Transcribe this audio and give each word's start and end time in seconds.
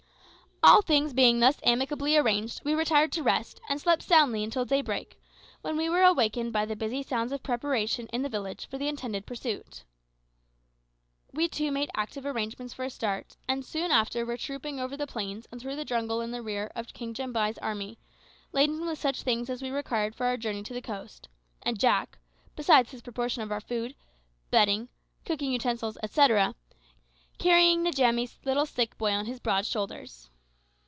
All 0.63 0.83
things 0.83 1.11
being 1.11 1.39
thus 1.39 1.59
amicably 1.63 2.15
arranged, 2.15 2.61
we 2.63 2.75
retired 2.75 3.11
to 3.13 3.23
rest, 3.23 3.59
and 3.67 3.81
slept 3.81 4.03
soundly 4.03 4.43
until 4.43 4.63
daybreak, 4.63 5.19
when 5.61 5.75
we 5.75 5.89
were 5.89 6.03
awakened 6.03 6.53
by 6.53 6.65
the 6.65 6.75
busy 6.75 7.01
sounds 7.01 7.31
of 7.31 7.41
preparation 7.41 8.05
in 8.13 8.21
the 8.21 8.29
village 8.29 8.67
for 8.69 8.77
the 8.77 8.87
intended 8.87 9.25
pursuit. 9.25 9.85
We, 11.33 11.47
too, 11.47 11.71
made 11.71 11.89
active 11.95 12.27
arrangements 12.27 12.75
for 12.75 12.85
a 12.85 12.91
start, 12.91 13.37
and 13.47 13.65
soon 13.65 13.89
after 13.89 14.23
were 14.23 14.37
trooping 14.37 14.79
over 14.79 14.95
the 14.95 15.07
plains 15.07 15.47
and 15.51 15.59
through 15.59 15.77
the 15.77 15.83
jungle 15.83 16.21
in 16.21 16.29
the 16.29 16.43
rear 16.43 16.71
of 16.75 16.93
King 16.93 17.15
Jambai's 17.15 17.57
army, 17.57 17.97
laden 18.51 18.85
with 18.85 18.99
such 18.99 19.23
things 19.23 19.49
as 19.49 19.63
we 19.63 19.71
required 19.71 20.13
for 20.13 20.27
our 20.27 20.37
journey 20.37 20.61
to 20.61 20.73
the 20.75 20.81
coast, 20.81 21.27
and 21.63 21.79
Jack, 21.79 22.19
besides 22.55 22.91
his 22.91 23.01
proportion 23.01 23.41
of 23.41 23.51
our 23.51 23.61
food, 23.61 23.95
bedding, 24.51 24.89
cooking 25.25 25.51
utensils, 25.53 25.97
etcetera, 26.03 26.53
carrying 27.39 27.83
Njamie's 27.83 28.37
little 28.45 28.67
sick 28.67 28.95
boy 28.99 29.11
on 29.11 29.25
his 29.25 29.39
broad 29.39 29.65
shoulders. 29.65 30.27